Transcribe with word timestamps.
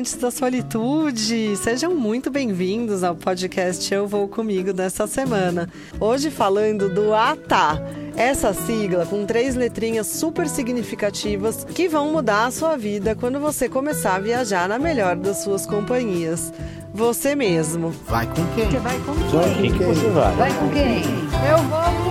amantes 0.00 0.14
da 0.14 0.30
solitude! 0.30 1.56
Sejam 1.56 1.94
muito 1.94 2.30
bem-vindos 2.30 3.04
ao 3.04 3.14
podcast 3.14 3.92
Eu 3.92 4.06
Vou 4.06 4.26
Comigo 4.26 4.72
dessa 4.72 5.06
semana. 5.06 5.68
Hoje 6.00 6.30
falando 6.30 6.88
do 6.88 7.12
ATA, 7.12 7.82
essa 8.16 8.54
sigla 8.54 9.04
com 9.04 9.26
três 9.26 9.54
letrinhas 9.54 10.06
super 10.06 10.48
significativas 10.48 11.64
que 11.64 11.86
vão 11.86 12.12
mudar 12.12 12.46
a 12.46 12.50
sua 12.50 12.78
vida 12.78 13.14
quando 13.14 13.38
você 13.38 13.68
começar 13.68 14.14
a 14.16 14.20
viajar 14.20 14.66
na 14.68 14.78
melhor 14.78 15.16
das 15.16 15.42
suas 15.42 15.66
companhias. 15.66 16.50
Você 16.94 17.34
mesmo. 17.34 17.90
Vai 18.08 18.26
com 18.26 18.46
quem? 18.54 18.70
Você 18.70 18.78
vai 18.78 18.98
com 19.00 19.12
Vai, 19.12 19.54
quem? 19.54 19.62
quem 19.62 19.72
que 19.78 19.84
você 19.84 20.08
vai? 20.08 20.34
Vai 20.36 20.58
com 20.58 20.68
quem? 20.70 21.02
Eu 21.50 21.58
vou 21.68 22.09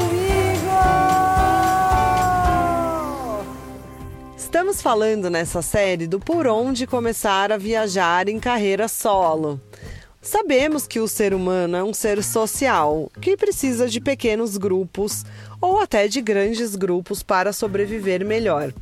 Estamos 4.49 4.81
falando 4.81 5.29
nessa 5.29 5.61
série 5.61 6.07
do 6.07 6.19
por 6.19 6.47
onde 6.47 6.87
começar 6.87 7.51
a 7.51 7.55
viajar 7.57 8.27
em 8.27 8.39
carreira 8.39 8.87
solo. 8.87 9.61
Sabemos 10.23 10.87
que 10.87 10.99
o 10.99 11.07
ser 11.07 11.35
humano 11.35 11.77
é 11.77 11.83
um 11.83 11.93
ser 11.93 12.23
social, 12.23 13.11
que 13.21 13.37
precisa 13.37 13.87
de 13.87 14.01
pequenos 14.01 14.57
grupos 14.57 15.23
ou 15.61 15.79
até 15.79 16.07
de 16.07 16.19
grandes 16.19 16.75
grupos 16.75 17.21
para 17.21 17.53
sobreviver 17.53 18.25
melhor. 18.25 18.73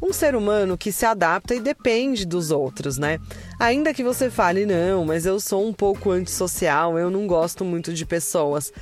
Um 0.00 0.12
ser 0.12 0.36
humano 0.36 0.78
que 0.78 0.92
se 0.92 1.04
adapta 1.04 1.56
e 1.56 1.60
depende 1.60 2.24
dos 2.24 2.52
outros, 2.52 2.96
né? 2.96 3.18
Ainda 3.58 3.92
que 3.92 4.04
você 4.04 4.30
fale, 4.30 4.64
não, 4.64 5.04
mas 5.04 5.26
eu 5.26 5.40
sou 5.40 5.66
um 5.66 5.72
pouco 5.72 6.12
antissocial, 6.12 6.96
eu 6.96 7.10
não 7.10 7.26
gosto 7.26 7.64
muito 7.64 7.92
de 7.92 8.06
pessoas. 8.06 8.72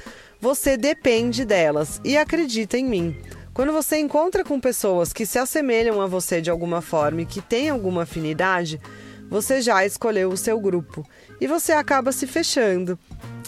Você 0.43 0.77
depende 0.77 1.47
delas 1.47 2.03
e 2.05 2.19
acredita 2.19 2.77
em 2.77 2.85
mim. 2.85 3.17
Quando 3.59 3.73
você 3.73 3.99
encontra 3.99 4.45
com 4.45 4.61
pessoas 4.61 5.13
que 5.13 5.27
se 5.27 5.37
assemelham 5.37 6.01
a 6.01 6.07
você 6.07 6.41
de 6.41 6.49
alguma 6.49 6.81
forma 6.81 7.23
e 7.23 7.27
que 7.27 7.41
têm 7.41 7.69
alguma 7.69 8.05
afinidade, 8.05 8.81
você 9.29 9.61
já 9.61 9.85
escolheu 9.85 10.29
o 10.29 10.37
seu 10.37 10.61
grupo 10.61 11.05
e 11.41 11.49
você 11.49 11.73
acaba 11.73 12.13
se 12.13 12.25
fechando. 12.25 12.97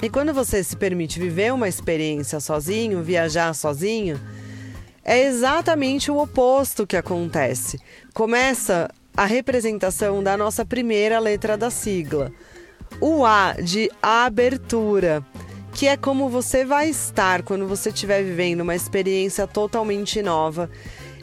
E 0.03 0.11
quando 0.11 0.35
você 0.35 0.65
se 0.65 0.75
permite 0.75 1.21
viver 1.21 1.53
uma 1.53 1.69
experiência 1.69 2.41
sozinho, 2.41 3.05
viajar 3.05 3.55
sozinho, 3.55 4.21
é 5.05 5.23
exatamente 5.23 6.11
o 6.11 6.19
oposto 6.19 6.89
que 6.89 6.97
acontece. 6.97 7.79
Começa 8.13 8.91
a 9.17 9.27
representação 9.27 10.25
da 10.25 10.37
nossa 10.37 10.65
primeira 10.65 11.21
letra 11.21 11.57
da 11.57 11.71
sigla, 11.71 12.33
o 13.01 13.25
A 13.25 13.53
de 13.63 13.89
abertura 14.03 15.25
que 15.81 15.89
é 15.89 15.97
como 15.97 16.29
você 16.29 16.63
vai 16.63 16.91
estar 16.91 17.43
quando 17.43 17.67
você 17.67 17.89
estiver 17.89 18.23
vivendo 18.23 18.61
uma 18.61 18.75
experiência 18.75 19.47
totalmente 19.47 20.21
nova 20.21 20.71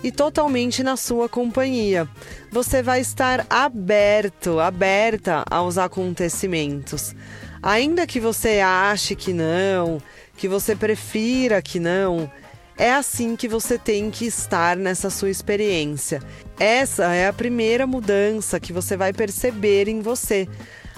e 0.04 0.12
totalmente 0.12 0.82
na 0.82 0.98
sua 0.98 1.30
companhia. 1.30 2.10
Você 2.52 2.82
vai 2.82 3.00
estar 3.00 3.46
aberto, 3.52 4.60
aberta 4.60 5.46
aos 5.48 5.78
acontecimentos. 5.78 7.14
Ainda 7.62 8.08
que 8.08 8.20
você 8.20 8.60
ache 8.60 9.16
que 9.16 9.32
não, 9.32 10.02
que 10.36 10.48
você 10.48 10.76
prefira 10.76 11.62
que 11.62 11.80
não, 11.80 12.28
é 12.76 12.92
assim 12.92 13.36
que 13.36 13.48
você 13.48 13.78
tem 13.78 14.10
que 14.10 14.26
estar 14.26 14.76
nessa 14.76 15.12
sua 15.12 15.30
experiência. 15.30 16.20
Essa 16.60 17.14
é 17.14 17.28
a 17.28 17.34
primeira 17.34 17.86
mudança 17.86 18.60
que 18.60 18.74
você 18.74 18.98
vai 18.98 19.14
perceber 19.14 19.88
em 19.88 20.02
você 20.02 20.48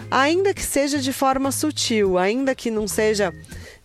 ainda 0.09 0.53
que 0.53 0.63
seja 0.63 0.99
de 0.99 1.13
forma 1.13 1.51
sutil, 1.51 2.17
ainda 2.17 2.55
que 2.55 2.71
não 2.71 2.87
seja 2.87 3.33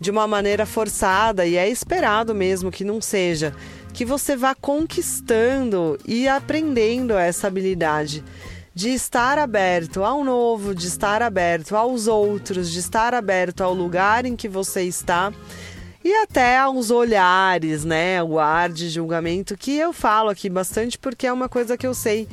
de 0.00 0.11
uma 0.11 0.27
maneira 0.27 0.66
forçada, 0.66 1.47
e 1.47 1.56
é 1.56 1.69
esperado 1.69 2.34
mesmo 2.34 2.70
que 2.70 2.84
não 2.84 3.00
seja, 3.00 3.55
que 3.92 4.05
você 4.05 4.36
vá 4.36 4.55
conquistando 4.55 5.98
e 6.06 6.27
aprendendo 6.27 7.14
essa 7.14 7.47
habilidade 7.47 8.25
de 8.75 8.91
estar 8.91 9.39
aberto 9.39 10.03
ao 10.03 10.25
novo, 10.25 10.75
de 10.75 10.88
estar 10.88 11.22
aberto 11.22 11.76
aos 11.76 12.09
outros, 12.09 12.71
de 12.71 12.81
estar 12.81 13.15
aberto 13.15 13.62
ao 13.62 13.72
lugar 13.72 14.27
em 14.27 14.34
que 14.34 14.48
você 14.48 14.82
está 14.82 15.32
e 16.03 16.12
até 16.16 16.59
aos 16.59 16.91
olhares, 16.91 17.84
né? 17.84 18.22
O 18.22 18.38
ar 18.38 18.71
de 18.71 18.91
julgamento 18.91 19.56
que 19.56 19.77
eu 19.78 19.93
falo 19.93 20.28
aqui 20.28 20.50
bastante 20.50 20.98
porque 20.98 21.27
é 21.27 21.32
uma 21.32 21.48
coisa 21.48 21.78
que 21.78 21.87
eu 21.87 21.94
sei 21.94 22.28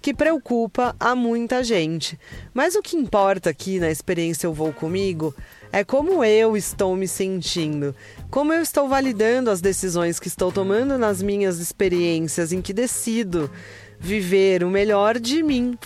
que 0.00 0.14
preocupa 0.14 0.94
a 0.98 1.14
muita 1.14 1.64
gente. 1.64 2.18
Mas 2.54 2.74
o 2.74 2.82
que 2.82 2.96
importa 2.96 3.50
aqui 3.50 3.78
na 3.78 3.90
experiência 3.90 4.46
Eu 4.46 4.52
Vou 4.52 4.72
Comigo 4.72 5.34
é 5.72 5.84
como 5.84 6.24
eu 6.24 6.56
estou 6.56 6.94
me 6.96 7.08
sentindo, 7.08 7.94
como 8.30 8.52
eu 8.52 8.62
estou 8.62 8.88
validando 8.88 9.50
as 9.50 9.60
decisões 9.60 10.20
que 10.20 10.28
estou 10.28 10.52
tomando 10.52 10.96
nas 10.96 11.22
minhas 11.22 11.58
experiências 11.58 12.52
em 12.52 12.62
que 12.62 12.72
decido 12.72 13.50
viver 13.98 14.62
o 14.62 14.70
melhor 14.70 15.18
de 15.18 15.42
mim. 15.42 15.76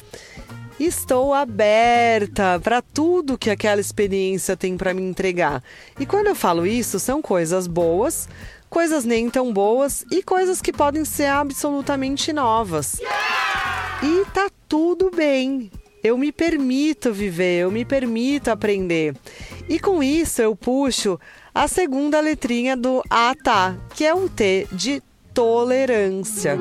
Estou 0.78 1.34
aberta 1.34 2.58
para 2.58 2.80
tudo 2.80 3.36
que 3.36 3.50
aquela 3.50 3.80
experiência 3.80 4.56
tem 4.56 4.78
para 4.78 4.94
me 4.94 5.02
entregar. 5.02 5.62
E 5.98 6.06
quando 6.06 6.28
eu 6.28 6.34
falo 6.34 6.66
isso, 6.66 6.98
são 6.98 7.20
coisas 7.20 7.66
boas, 7.66 8.26
coisas 8.70 9.04
nem 9.04 9.28
tão 9.28 9.52
boas 9.52 10.04
e 10.10 10.22
coisas 10.22 10.62
que 10.62 10.72
podem 10.72 11.04
ser 11.04 11.26
absolutamente 11.26 12.32
novas. 12.32 13.00
E 14.02 14.24
tá 14.32 14.48
tudo 14.68 15.10
bem. 15.10 15.70
Eu 16.02 16.16
me 16.16 16.32
permito 16.32 17.12
viver, 17.12 17.60
eu 17.60 17.70
me 17.70 17.84
permito 17.84 18.50
aprender. 18.50 19.14
E 19.68 19.78
com 19.78 20.02
isso 20.02 20.40
eu 20.40 20.56
puxo 20.56 21.20
a 21.54 21.68
segunda 21.68 22.20
letrinha 22.20 22.74
do 22.74 23.02
ATA, 23.10 23.78
que 23.94 24.06
é 24.06 24.14
o 24.14 24.28
T 24.28 24.66
de 24.72 25.02
tolerância. 25.34 26.58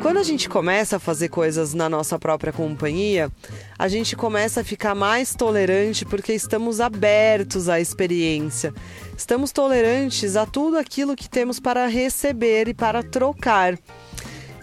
Quando 0.00 0.18
a 0.18 0.22
gente 0.22 0.48
começa 0.48 0.96
a 0.96 1.00
fazer 1.00 1.28
coisas 1.28 1.74
na 1.74 1.88
nossa 1.88 2.18
própria 2.18 2.52
companhia, 2.52 3.30
a 3.76 3.88
gente 3.88 4.14
começa 4.14 4.60
a 4.60 4.64
ficar 4.64 4.94
mais 4.94 5.34
tolerante 5.34 6.04
porque 6.04 6.32
estamos 6.32 6.80
abertos 6.80 7.68
à 7.68 7.80
experiência. 7.80 8.72
Estamos 9.16 9.50
tolerantes 9.50 10.36
a 10.36 10.46
tudo 10.46 10.78
aquilo 10.78 11.16
que 11.16 11.28
temos 11.28 11.58
para 11.58 11.86
receber 11.88 12.68
e 12.68 12.74
para 12.74 13.02
trocar. 13.02 13.76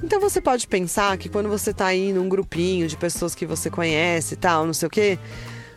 Então 0.01 0.21
você 0.21 0.39
pode 0.39 0.67
pensar 0.67 1.17
que 1.17 1.27
quando 1.27 1.49
você 1.49 1.73
tá 1.73 1.87
aí 1.87 2.13
num 2.13 2.29
grupinho 2.29 2.87
de 2.87 2.95
pessoas 2.95 3.35
que 3.35 3.45
você 3.45 3.69
conhece 3.69 4.35
e 4.35 4.37
tal, 4.37 4.65
não 4.65 4.73
sei 4.73 4.87
o 4.87 4.91
quê, 4.91 5.19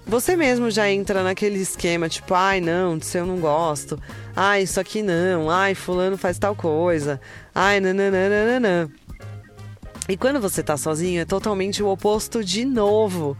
você 0.07 0.37
mesmo 0.37 0.71
já 0.71 0.89
entra 0.89 1.23
naquele 1.23 1.59
esquema, 1.59 2.09
tipo, 2.09 2.33
ai 2.33 2.61
não, 2.61 2.97
disso 2.97 3.19
eu 3.19 3.27
não 3.27 3.39
gosto, 3.39 4.01
ai, 4.35 4.63
isso 4.63 4.81
aqui 4.81 5.03
não, 5.03 5.51
ai, 5.51 5.75
fulano 5.75 6.17
faz 6.17 6.39
tal 6.39 6.55
coisa, 6.55 7.21
ai, 7.55 7.81
nananana. 7.81 8.91
E 10.09 10.17
quando 10.17 10.41
você 10.41 10.63
tá 10.63 10.77
sozinho, 10.77 11.21
é 11.21 11.25
totalmente 11.25 11.83
o 11.83 11.89
oposto 11.89 12.43
de 12.43 12.65
novo. 12.65 13.37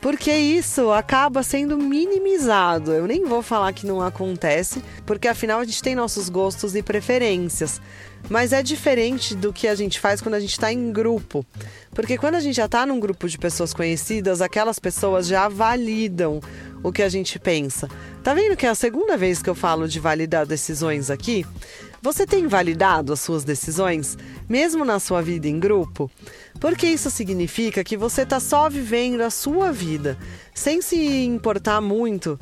Porque 0.00 0.32
isso 0.32 0.90
acaba 0.90 1.42
sendo 1.42 1.76
minimizado. 1.76 2.92
Eu 2.92 3.06
nem 3.06 3.24
vou 3.24 3.42
falar 3.42 3.72
que 3.72 3.84
não 3.84 4.00
acontece, 4.00 4.82
porque 5.04 5.26
afinal 5.26 5.60
a 5.60 5.64
gente 5.64 5.82
tem 5.82 5.94
nossos 5.94 6.28
gostos 6.28 6.76
e 6.76 6.82
preferências. 6.82 7.80
Mas 8.30 8.52
é 8.52 8.62
diferente 8.62 9.34
do 9.34 9.52
que 9.52 9.66
a 9.66 9.74
gente 9.74 9.98
faz 9.98 10.20
quando 10.20 10.36
a 10.36 10.40
gente 10.40 10.52
está 10.52 10.72
em 10.72 10.92
grupo. 10.92 11.44
Porque 11.90 12.16
quando 12.16 12.36
a 12.36 12.40
gente 12.40 12.56
já 12.56 12.66
está 12.66 12.86
num 12.86 13.00
grupo 13.00 13.28
de 13.28 13.36
pessoas 13.36 13.74
conhecidas, 13.74 14.40
aquelas 14.40 14.78
pessoas 14.78 15.26
já 15.26 15.48
validam 15.48 16.40
o 16.82 16.92
que 16.92 17.02
a 17.02 17.08
gente 17.08 17.38
pensa. 17.38 17.88
Tá 18.22 18.34
vendo 18.34 18.56
que 18.56 18.66
é 18.66 18.68
a 18.68 18.74
segunda 18.74 19.16
vez 19.16 19.42
que 19.42 19.50
eu 19.50 19.54
falo 19.54 19.88
de 19.88 19.98
validar 19.98 20.46
decisões 20.46 21.10
aqui? 21.10 21.44
Você 22.00 22.24
tem 22.24 22.46
validado 22.46 23.12
as 23.12 23.20
suas 23.20 23.42
decisões, 23.42 24.16
mesmo 24.48 24.84
na 24.84 25.00
sua 25.00 25.20
vida 25.20 25.48
em 25.48 25.58
grupo? 25.58 26.08
Porque 26.60 26.86
isso 26.86 27.10
significa 27.10 27.82
que 27.82 27.96
você 27.96 28.22
está 28.22 28.38
só 28.38 28.68
vivendo 28.68 29.20
a 29.20 29.30
sua 29.30 29.72
vida, 29.72 30.16
sem 30.54 30.80
se 30.80 30.96
importar 31.24 31.80
muito 31.80 32.38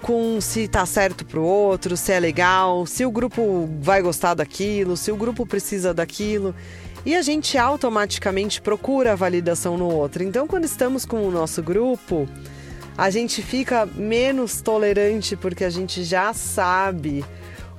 com 0.00 0.40
se 0.40 0.66
tá 0.66 0.86
certo 0.86 1.24
pro 1.26 1.42
outro, 1.42 1.96
se 1.96 2.12
é 2.12 2.20
legal, 2.20 2.86
se 2.86 3.04
o 3.04 3.10
grupo 3.10 3.68
vai 3.80 4.00
gostar 4.00 4.34
daquilo, 4.34 4.96
se 4.96 5.10
o 5.12 5.16
grupo 5.16 5.44
precisa 5.44 5.92
daquilo. 5.92 6.54
E 7.04 7.14
a 7.14 7.22
gente 7.22 7.58
automaticamente 7.58 8.60
procura 8.60 9.12
a 9.12 9.16
validação 9.16 9.76
no 9.76 9.90
outro. 9.90 10.22
Então, 10.22 10.46
quando 10.46 10.64
estamos 10.64 11.04
com 11.04 11.26
o 11.26 11.30
nosso 11.30 11.62
grupo, 11.62 12.28
a 12.96 13.10
gente 13.10 13.42
fica 13.42 13.86
menos 13.86 14.60
tolerante 14.60 15.34
porque 15.34 15.64
a 15.64 15.70
gente 15.70 16.04
já 16.04 16.32
sabe 16.32 17.24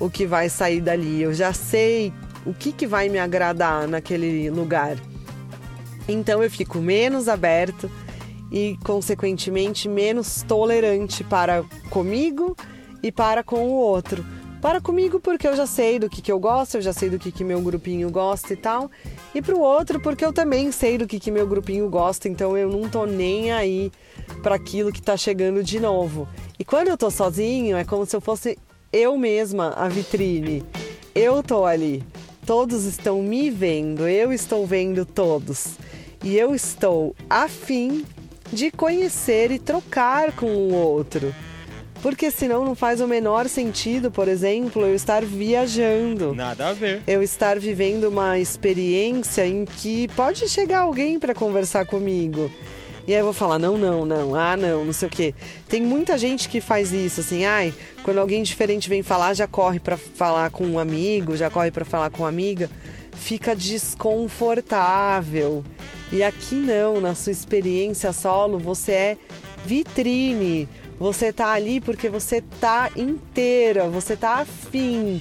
o 0.01 0.09
que 0.09 0.25
vai 0.25 0.50
sair 0.50 0.81
dali. 0.81 1.21
Eu 1.21 1.31
já 1.31 1.53
sei 1.53 2.12
o 2.44 2.53
que, 2.56 2.71
que 2.71 2.88
vai 2.88 3.07
me 3.07 3.19
agradar 3.19 3.88
naquele 3.88 4.50
lugar. 4.50 4.98
Então 6.07 6.42
eu 6.44 6.50
fico 6.50 6.80
menos 6.80 7.30
aberto 7.30 7.89
e, 8.51 8.75
consequentemente, 8.83 9.88
menos 9.88 10.42
tolerante 10.42 11.24
para 11.24 11.63
comigo 11.92 12.57
e 13.03 13.12
para 13.12 13.44
com 13.44 13.68
o 13.68 13.74
outro. 13.74 14.25
Para 14.59 14.81
comigo, 14.81 15.19
porque 15.19 15.48
eu 15.48 15.56
já 15.56 15.68
sei 15.68 16.00
do 16.00 16.09
que, 16.09 16.21
que 16.21 16.31
eu 16.31 16.39
gosto, 16.39 16.75
eu 16.75 16.81
já 16.81 16.94
sei 16.94 17.09
do 17.09 17.19
que, 17.19 17.31
que 17.31 17.44
meu 17.44 17.62
grupinho 17.62 18.09
gosta 18.09 18.53
e 18.53 18.56
tal. 18.56 18.89
E 19.36 19.42
para 19.42 19.56
o 19.56 19.59
outro, 19.59 20.00
porque 20.00 20.25
eu 20.25 20.33
também 20.33 20.71
sei 20.71 20.98
do 20.98 21.07
que, 21.07 21.19
que 21.19 21.31
meu 21.31 21.48
grupinho 21.48 21.88
gosta, 21.89 22.27
então 22.27 22.57
eu 22.57 22.69
não 22.69 22.89
tô 22.89 23.06
nem 23.06 23.51
aí 23.51 23.92
para 24.42 24.56
aquilo 24.56 24.92
que 24.92 25.01
tá 25.01 25.15
chegando 25.15 25.63
de 25.63 25.80
novo. 25.80 26.27
E 26.59 26.65
quando 26.65 26.89
eu 26.89 26.98
tô 26.98 27.09
sozinho, 27.12 27.77
é 27.77 27.83
como 27.83 28.06
se 28.06 28.15
eu 28.15 28.21
fosse 28.21 28.57
eu 28.92 29.18
mesma 29.18 29.74
a 29.78 29.88
vitrine. 29.88 30.64
Eu 31.16 31.42
tô 31.42 31.66
ali. 31.66 32.04
Todos 32.46 32.86
estão 32.86 33.22
me 33.22 33.50
vendo, 33.50 34.08
eu 34.08 34.34
estou 34.34 34.66
vendo 34.66 35.06
todos. 35.06 35.78
E 36.24 36.38
eu 36.38 36.54
estou 36.54 37.16
afim 37.30 38.06
de 38.52 38.70
conhecer 38.70 39.52
e 39.52 39.60
trocar 39.60 40.34
com 40.34 40.48
o 40.48 40.74
outro. 40.74 41.34
Porque 42.02 42.32
senão 42.32 42.66
não 42.66 42.76
faz 42.76 43.00
o 43.00 43.08
menor 43.08 43.48
sentido, 43.48 44.10
por 44.10 44.28
exemplo, 44.28 44.82
eu 44.86 44.96
estar 44.96 45.24
viajando. 45.24 46.34
Nada 46.34 46.70
a 46.70 46.74
ver. 46.74 47.02
Eu 47.08 47.22
estar 47.22 47.60
vivendo 47.60 48.06
uma 48.06 48.40
experiência 48.40 49.46
em 49.46 49.66
que 49.66 50.08
pode 50.10 50.50
chegar 50.50 50.80
alguém 50.80 51.20
para 51.20 51.36
conversar 51.36 51.86
comigo. 51.86 52.52
E 53.07 53.13
aí 53.13 53.19
eu 53.19 53.25
vou 53.25 53.33
falar, 53.33 53.57
não, 53.57 53.77
não, 53.77 54.06
não, 54.06 54.36
ah, 54.36 54.56
não, 54.56 54.86
não 54.86 54.94
sei 54.94 55.07
o 55.07 55.12
quê. 55.12 55.33
Tem 55.68 55.81
muita 55.81 56.18
gente 56.18 56.48
que 56.48 56.62
faz 56.62 56.92
isso, 56.92 57.21
assim, 57.21 57.45
ai, 57.45 57.74
quando 58.03 58.19
alguém 58.19 58.44
diferente 58.44 58.88
vem 58.88 59.01
falar, 59.01 59.33
já 59.33 59.48
corre 59.48 59.80
para 59.80 59.98
falar 59.98 60.51
com 60.51 60.65
um 60.65 60.77
amigo, 60.77 61.36
já 61.36 61.50
corre 61.50 61.71
para 61.71 61.83
falar 61.83 62.12
com 62.12 62.24
uma 62.24 62.30
amiga. 62.30 62.69
Fica 63.13 63.56
desconfortável. 63.56 65.63
E 66.12 66.24
aqui 66.24 66.56
não, 66.56 67.00
na 67.00 67.15
sua 67.15 67.31
experiência 67.31 68.13
solo, 68.13 68.59
você 68.59 68.92
é 68.92 69.18
vitrine. 69.65 70.68
Você 71.00 71.33
tá 71.33 71.51
ali 71.51 71.81
porque 71.81 72.09
você 72.09 72.44
tá 72.59 72.92
inteira, 72.95 73.88
você 73.88 74.15
tá 74.15 74.42
afim. 74.42 75.19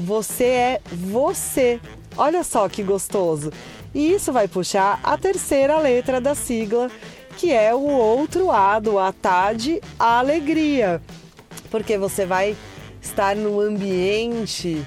Você 0.00 0.44
é 0.44 0.80
você. 0.90 1.78
Olha 2.16 2.42
só 2.42 2.68
que 2.68 2.82
gostoso. 2.82 3.52
E 3.94 4.12
isso 4.12 4.32
vai 4.32 4.46
puxar 4.46 5.00
a 5.02 5.18
terceira 5.18 5.78
letra 5.78 6.20
da 6.20 6.34
sigla, 6.34 6.90
que 7.38 7.52
é 7.52 7.72
o 7.72 7.86
outro 7.86 8.50
A 8.50 8.80
do 8.80 8.98
ATAD, 8.98 9.80
a 9.96 10.18
alegria. 10.18 11.00
Porque 11.70 11.96
você 11.96 12.26
vai 12.26 12.56
estar 13.00 13.36
num 13.36 13.60
ambiente 13.60 14.84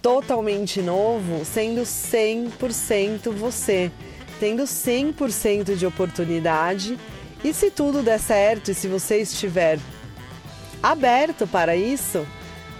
totalmente 0.00 0.80
novo, 0.80 1.44
sendo 1.44 1.82
100% 1.82 3.30
você, 3.30 3.92
tendo 4.40 4.62
100% 4.62 5.76
de 5.76 5.84
oportunidade 5.84 6.98
e 7.44 7.52
se 7.52 7.70
tudo 7.70 8.02
der 8.02 8.18
certo 8.18 8.70
e 8.70 8.74
se 8.74 8.88
você 8.88 9.20
estiver 9.20 9.78
aberto 10.82 11.46
para 11.46 11.76
isso, 11.76 12.26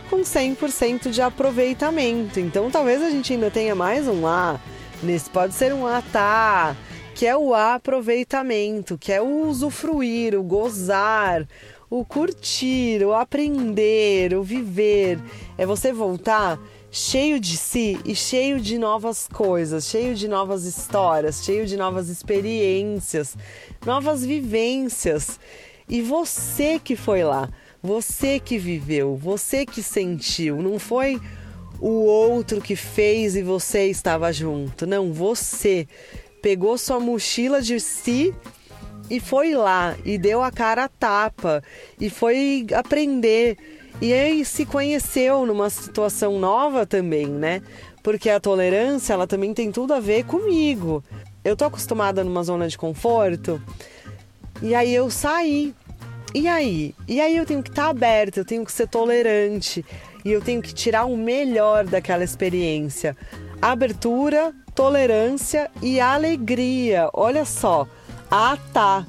com 0.09 0.23
100% 0.23 1.11
de 1.11 1.21
aproveitamento. 1.21 2.41
Então 2.41 2.71
talvez 2.71 3.03
a 3.03 3.11
gente 3.11 3.35
ainda 3.35 3.51
tenha 3.51 3.75
mais 3.75 4.09
um 4.09 4.27
A. 4.27 4.59
Nesse 5.03 5.29
pode 5.29 5.53
ser 5.53 5.75
um 5.75 5.87
A 5.87 6.01
tá, 6.01 6.75
que 7.21 7.27
é 7.27 7.37
o 7.37 7.53
aproveitamento, 7.55 8.97
que 8.97 9.13
é 9.13 9.21
o 9.21 9.47
usufruir, 9.47 10.35
o 10.35 10.43
gozar, 10.43 11.47
o 11.91 12.03
curtir, 12.03 13.05
o 13.05 13.13
aprender, 13.13 14.33
o 14.33 14.43
viver. 14.43 15.19
É 15.59 15.67
você 15.67 15.93
voltar 15.93 16.59
cheio 16.91 17.39
de 17.39 17.59
si 17.59 18.01
e 18.07 18.15
cheio 18.15 18.59
de 18.59 18.79
novas 18.79 19.29
coisas, 19.29 19.85
cheio 19.85 20.15
de 20.15 20.27
novas 20.27 20.65
histórias, 20.65 21.45
cheio 21.45 21.67
de 21.67 21.77
novas 21.77 22.09
experiências, 22.09 23.37
novas 23.85 24.25
vivências. 24.25 25.39
E 25.87 26.01
você 26.01 26.81
que 26.83 26.97
foi 26.97 27.23
lá, 27.23 27.51
você 27.83 28.41
que 28.41 28.57
viveu, 28.57 29.15
você 29.15 29.67
que 29.67 29.83
sentiu, 29.83 30.63
não 30.63 30.79
foi 30.79 31.21
o 31.79 32.05
outro 32.05 32.63
que 32.63 32.77
fez 32.77 33.37
e 33.37 33.43
você 33.43 33.89
estava 33.89 34.33
junto. 34.33 34.87
Não, 34.87 35.13
você 35.13 35.87
pegou 36.43 36.79
sua 36.79 37.01
mochila 37.01 37.61
de 37.61 37.79
si 37.81 38.35
e 39.09 39.21
foi 39.21 39.55
lá 39.55 39.97
e 40.05 40.17
deu 40.17 40.43
a 40.43 40.51
cara 40.51 40.85
a 40.85 40.89
tapa 40.89 41.63
e 42.01 42.09
foi 42.09 42.67
aprender 42.75 43.57
e 44.01 44.15
aí 44.15 44.45
se 44.47 44.65
conheceu 44.65 45.45
numa 45.45 45.69
situação 45.69 46.39
nova 46.39 46.87
também, 46.87 47.27
né? 47.27 47.61
Porque 48.03 48.31
a 48.31 48.41
tolerância, 48.41 49.13
ela 49.13 49.27
também 49.27 49.53
tem 49.53 49.71
tudo 49.71 49.93
a 49.93 50.01
ver 50.01 50.25
comigo. 50.25 51.05
Eu 51.45 51.55
tô 51.55 51.67
acostumada 51.67 52.25
numa 52.25 52.43
zona 52.43 52.67
de 52.67 52.79
conforto. 52.79 53.61
E 54.63 54.75
aí 54.75 54.95
eu 54.95 55.11
saí. 55.11 55.75
E 56.35 56.49
aí? 56.49 56.95
E 57.07 57.21
aí 57.21 57.37
eu 57.37 57.45
tenho 57.45 57.63
que 57.63 57.69
estar 57.69 57.85
tá 57.85 57.91
aberta, 57.91 58.41
eu 58.41 58.45
tenho 58.45 58.65
que 58.65 58.73
ser 58.73 58.89
tolerante 58.89 59.85
e 60.25 60.33
eu 60.33 60.41
tenho 60.41 60.63
que 60.63 60.73
tirar 60.73 61.05
o 61.05 61.17
melhor 61.17 61.85
daquela 61.85 62.25
experiência. 62.25 63.17
Abertura, 63.63 64.55
tolerância 64.75 65.71
e 65.83 66.01
alegria. 66.01 67.11
Olha 67.13 67.45
só. 67.45 67.87
Ah, 68.31 68.57
tá. 68.73 69.07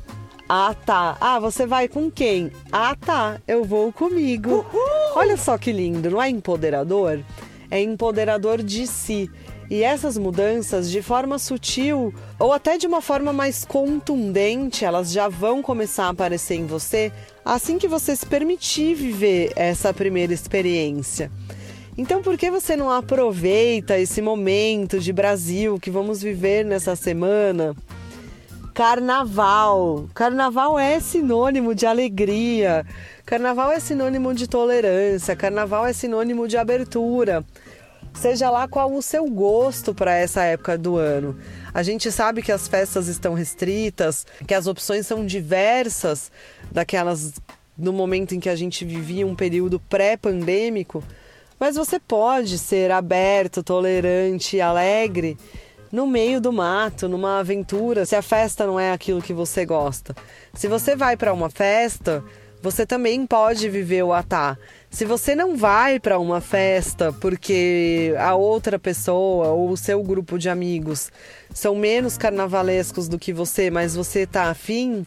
Ah, 0.49 0.75
tá. 0.85 1.15
Ah, 1.21 1.39
você 1.39 1.65
vai 1.65 1.87
com 1.87 2.11
quem? 2.11 2.51
Ah, 2.69 2.93
tá. 2.99 3.39
Eu 3.47 3.63
vou 3.63 3.93
comigo. 3.93 4.65
Uhul! 4.73 4.81
Olha 5.15 5.37
só 5.37 5.57
que 5.57 5.71
lindo, 5.71 6.11
não 6.11 6.21
é 6.21 6.29
empoderador? 6.29 7.21
É 7.69 7.79
empoderador 7.81 8.61
de 8.61 8.85
si. 8.87 9.29
E 9.69 9.83
essas 9.83 10.17
mudanças, 10.17 10.91
de 10.91 11.01
forma 11.01 11.39
sutil 11.39 12.13
ou 12.37 12.51
até 12.51 12.77
de 12.77 12.85
uma 12.85 12.99
forma 13.01 13.31
mais 13.31 13.63
contundente, 13.63 14.83
elas 14.83 15.13
já 15.13 15.29
vão 15.29 15.61
começar 15.61 16.07
a 16.07 16.09
aparecer 16.09 16.55
em 16.55 16.65
você 16.65 17.09
assim 17.45 17.77
que 17.77 17.87
você 17.87 18.13
se 18.13 18.25
permitir 18.25 18.95
viver 18.95 19.53
essa 19.55 19.93
primeira 19.93 20.33
experiência. 20.33 21.31
Então, 21.97 22.21
por 22.21 22.37
que 22.37 22.49
você 22.49 22.75
não 22.75 22.89
aproveita 22.89 23.99
esse 23.99 24.21
momento 24.21 24.99
de 24.99 25.11
Brasil 25.11 25.77
que 25.79 25.91
vamos 25.91 26.21
viver 26.21 26.65
nessa 26.65 26.95
semana? 26.95 27.75
Carnaval. 28.73 30.07
Carnaval 30.13 30.79
é 30.79 30.99
sinônimo 31.01 31.75
de 31.75 31.85
alegria. 31.85 32.85
Carnaval 33.25 33.71
é 33.71 33.79
sinônimo 33.79 34.33
de 34.33 34.47
tolerância. 34.47 35.35
Carnaval 35.35 35.85
é 35.85 35.91
sinônimo 35.91 36.47
de 36.47 36.57
abertura. 36.57 37.43
Seja 38.13 38.49
lá 38.49 38.67
qual 38.67 38.93
o 38.93 39.01
seu 39.01 39.25
gosto 39.29 39.93
para 39.93 40.15
essa 40.15 40.43
época 40.43 40.77
do 40.77 40.95
ano. 40.95 41.37
A 41.73 41.83
gente 41.83 42.11
sabe 42.11 42.41
que 42.41 42.51
as 42.51 42.67
festas 42.67 43.07
estão 43.07 43.33
restritas, 43.33 44.25
que 44.47 44.53
as 44.53 44.67
opções 44.67 45.05
são 45.05 45.25
diversas 45.25 46.31
daquelas 46.71 47.33
no 47.77 47.91
momento 47.91 48.35
em 48.35 48.39
que 48.39 48.49
a 48.49 48.55
gente 48.55 48.85
vivia 48.85 49.25
um 49.25 49.35
período 49.35 49.79
pré-pandêmico, 49.79 51.03
mas 51.61 51.75
você 51.75 51.99
pode 51.99 52.57
ser 52.57 52.89
aberto, 52.89 53.61
tolerante, 53.61 54.59
alegre 54.59 55.37
no 55.91 56.07
meio 56.07 56.41
do 56.41 56.51
mato, 56.51 57.07
numa 57.07 57.37
aventura, 57.37 58.03
se 58.03 58.15
a 58.15 58.21
festa 58.23 58.65
não 58.65 58.79
é 58.79 58.91
aquilo 58.91 59.21
que 59.21 59.31
você 59.31 59.63
gosta. 59.63 60.15
Se 60.55 60.67
você 60.67 60.95
vai 60.95 61.15
para 61.15 61.31
uma 61.31 61.51
festa, 61.51 62.23
você 62.63 62.83
também 62.83 63.27
pode 63.27 63.69
viver 63.69 64.01
o 64.01 64.11
atá. 64.11 64.57
Se 64.89 65.05
você 65.05 65.35
não 65.35 65.55
vai 65.55 65.99
para 65.99 66.17
uma 66.17 66.41
festa 66.41 67.13
porque 67.13 68.15
a 68.17 68.33
outra 68.33 68.79
pessoa 68.79 69.49
ou 69.49 69.69
o 69.69 69.77
seu 69.77 70.01
grupo 70.01 70.39
de 70.39 70.49
amigos 70.49 71.11
são 71.53 71.75
menos 71.75 72.17
carnavalescos 72.17 73.07
do 73.07 73.19
que 73.19 73.31
você, 73.31 73.69
mas 73.69 73.95
você 73.95 74.25
tá 74.25 74.45
afim, 74.45 75.05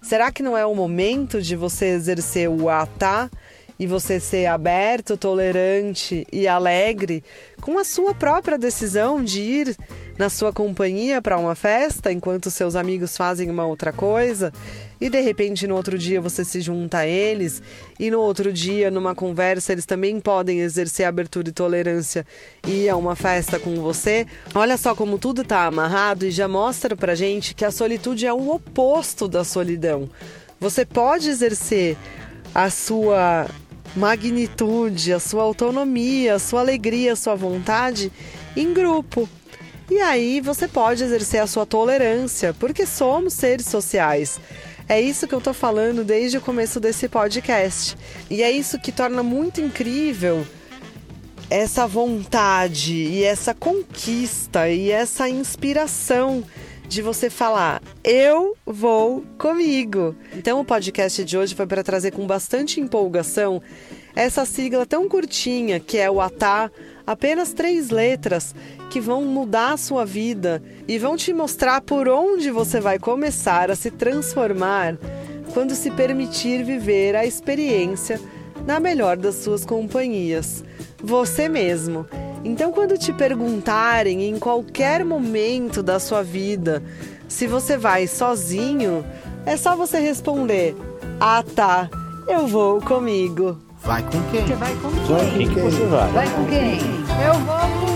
será 0.00 0.30
que 0.30 0.44
não 0.44 0.56
é 0.56 0.64
o 0.64 0.76
momento 0.76 1.42
de 1.42 1.56
você 1.56 1.86
exercer 1.86 2.48
o 2.48 2.68
atá? 2.68 3.28
E 3.78 3.86
você 3.86 4.18
ser 4.18 4.46
aberto, 4.46 5.16
tolerante 5.16 6.26
e 6.32 6.48
alegre 6.48 7.22
com 7.60 7.78
a 7.78 7.84
sua 7.84 8.14
própria 8.14 8.58
decisão 8.58 9.22
de 9.22 9.40
ir 9.40 9.76
na 10.18 10.28
sua 10.28 10.52
companhia 10.52 11.22
para 11.22 11.38
uma 11.38 11.54
festa 11.54 12.10
enquanto 12.10 12.50
seus 12.50 12.74
amigos 12.74 13.16
fazem 13.16 13.48
uma 13.48 13.64
outra 13.64 13.92
coisa 13.92 14.52
e 15.00 15.08
de 15.08 15.20
repente 15.20 15.66
no 15.66 15.76
outro 15.76 15.96
dia 15.96 16.20
você 16.20 16.44
se 16.44 16.60
junta 16.60 16.98
a 16.98 17.06
eles 17.06 17.62
e 18.00 18.10
no 18.10 18.20
outro 18.20 18.52
dia 18.52 18.90
numa 18.90 19.14
conversa 19.14 19.72
eles 19.72 19.86
também 19.86 20.18
podem 20.18 20.60
exercer 20.60 21.06
abertura 21.06 21.48
e 21.48 21.52
tolerância 21.52 22.26
e 22.66 22.84
ir 22.84 22.88
a 22.88 22.96
uma 22.96 23.14
festa 23.14 23.60
com 23.60 23.76
você. 23.76 24.26
Olha 24.54 24.76
só 24.76 24.94
como 24.94 25.18
tudo 25.18 25.42
está 25.42 25.66
amarrado 25.66 26.26
e 26.26 26.32
já 26.32 26.48
mostra 26.48 26.96
pra 26.96 27.14
gente 27.14 27.54
que 27.54 27.64
a 27.64 27.70
solitude 27.70 28.26
é 28.26 28.32
o 28.32 28.50
oposto 28.50 29.28
da 29.28 29.44
solidão. 29.44 30.10
Você 30.58 30.84
pode 30.84 31.28
exercer 31.28 31.96
a 32.52 32.70
sua 32.70 33.46
magnitude, 33.98 35.12
a 35.12 35.18
sua 35.18 35.42
autonomia, 35.42 36.36
a 36.36 36.38
sua 36.38 36.60
alegria, 36.60 37.12
a 37.12 37.16
sua 37.16 37.34
vontade 37.34 38.12
em 38.56 38.72
grupo. 38.72 39.28
E 39.90 39.98
aí 40.00 40.40
você 40.40 40.68
pode 40.68 41.02
exercer 41.02 41.40
a 41.40 41.46
sua 41.46 41.66
tolerância, 41.66 42.54
porque 42.54 42.86
somos 42.86 43.34
seres 43.34 43.66
sociais. 43.66 44.40
É 44.88 45.00
isso 45.00 45.26
que 45.26 45.34
eu 45.34 45.40
tô 45.40 45.52
falando 45.52 46.04
desde 46.04 46.38
o 46.38 46.40
começo 46.40 46.78
desse 46.78 47.08
podcast. 47.08 47.96
E 48.30 48.42
é 48.42 48.50
isso 48.50 48.78
que 48.78 48.92
torna 48.92 49.22
muito 49.22 49.60
incrível 49.60 50.46
essa 51.50 51.86
vontade 51.86 52.94
e 52.94 53.24
essa 53.24 53.54
conquista 53.54 54.68
e 54.68 54.90
essa 54.90 55.28
inspiração 55.28 56.44
de 56.88 57.02
você 57.02 57.28
falar: 57.28 57.82
eu 58.02 58.56
vou 58.66 59.22
comigo. 59.38 60.16
Então 60.34 60.60
o 60.60 60.64
podcast 60.64 61.22
de 61.24 61.36
hoje 61.36 61.54
foi 61.54 61.66
para 61.66 61.84
trazer 61.84 62.12
com 62.12 62.26
bastante 62.26 62.80
empolgação 62.80 63.62
essa 64.16 64.44
sigla 64.44 64.84
tão 64.84 65.08
curtinha 65.08 65.78
que 65.78 65.98
é 65.98 66.10
o 66.10 66.20
ATA, 66.20 66.72
apenas 67.06 67.52
três 67.52 67.90
letras 67.90 68.54
que 68.90 69.00
vão 69.00 69.22
mudar 69.24 69.74
a 69.74 69.76
sua 69.76 70.04
vida 70.04 70.62
e 70.88 70.98
vão 70.98 71.16
te 71.16 71.32
mostrar 71.32 71.80
por 71.82 72.08
onde 72.08 72.50
você 72.50 72.80
vai 72.80 72.98
começar 72.98 73.70
a 73.70 73.76
se 73.76 73.90
transformar 73.90 74.96
quando 75.52 75.74
se 75.74 75.90
permitir 75.90 76.64
viver 76.64 77.14
a 77.14 77.24
experiência 77.24 78.20
na 78.66 78.80
melhor 78.80 79.16
das 79.16 79.36
suas 79.36 79.64
companhias, 79.64 80.64
você 81.02 81.48
mesmo. 81.48 82.06
Então, 82.44 82.72
quando 82.72 82.96
te 82.96 83.12
perguntarem 83.12 84.24
em 84.28 84.38
qualquer 84.38 85.04
momento 85.04 85.82
da 85.82 85.98
sua 85.98 86.22
vida 86.22 86.82
se 87.28 87.46
você 87.46 87.76
vai 87.76 88.06
sozinho, 88.06 89.04
É 89.46 89.56
só 89.56 89.74
você 89.76 89.98
responder: 89.98 90.76
Ah, 91.20 91.42
tá, 91.42 91.88
eu 92.26 92.46
vou 92.46 92.80
comigo. 92.82 93.58
Vai 93.82 94.02
com 94.02 94.20
quem? 94.30 94.46
Você 94.46 94.54
vai 94.56 94.74
com 94.74 94.90
quem? 94.90 95.00
Vai 95.06 95.24
com 95.24 95.70
quem? 95.70 95.86
Vai 96.12 96.28
com 96.30 96.44
quem? 96.46 96.80
Eu 97.24 97.34
vou 97.34 97.56
com 97.80 97.87